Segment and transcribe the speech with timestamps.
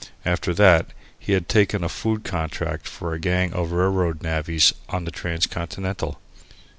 [0.25, 0.87] After that,
[1.19, 6.19] he had taken a food contract for a gang of railroad navvies on the transcontinental.